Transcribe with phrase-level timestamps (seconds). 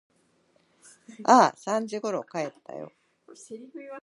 [1.25, 2.91] ああ、三時ころ帰ったよ。